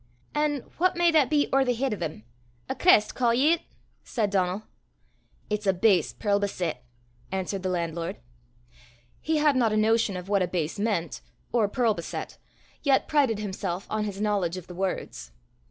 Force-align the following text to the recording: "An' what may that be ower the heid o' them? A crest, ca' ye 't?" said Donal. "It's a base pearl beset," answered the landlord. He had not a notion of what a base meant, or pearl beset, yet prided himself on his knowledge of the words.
"An' 0.33 0.61
what 0.79 0.95
may 0.95 1.11
that 1.11 1.29
be 1.29 1.47
ower 1.53 1.63
the 1.63 1.75
heid 1.75 1.93
o' 1.93 1.95
them? 1.97 2.23
A 2.67 2.73
crest, 2.73 3.13
ca' 3.13 3.29
ye 3.29 3.57
't?" 3.57 3.61
said 4.03 4.31
Donal. 4.31 4.63
"It's 5.47 5.67
a 5.67 5.73
base 5.73 6.11
pearl 6.11 6.39
beset," 6.39 6.83
answered 7.31 7.61
the 7.61 7.69
landlord. 7.69 8.17
He 9.19 9.37
had 9.37 9.55
not 9.55 9.71
a 9.73 9.77
notion 9.77 10.17
of 10.17 10.27
what 10.27 10.41
a 10.41 10.47
base 10.47 10.79
meant, 10.79 11.21
or 11.51 11.67
pearl 11.67 11.93
beset, 11.93 12.39
yet 12.81 13.07
prided 13.07 13.37
himself 13.37 13.85
on 13.91 14.05
his 14.05 14.19
knowledge 14.19 14.57
of 14.57 14.65
the 14.65 14.73
words. 14.73 15.33